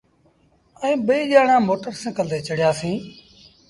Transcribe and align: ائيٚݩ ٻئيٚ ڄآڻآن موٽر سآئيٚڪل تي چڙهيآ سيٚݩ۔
ائيٚݩ 0.81 1.03
ٻئيٚ 1.07 1.29
ڄآڻآن 1.31 1.61
موٽر 1.67 1.93
سآئيٚڪل 2.01 2.25
تي 2.31 2.39
چڙهيآ 2.47 2.71
سيٚݩ۔ 2.79 3.01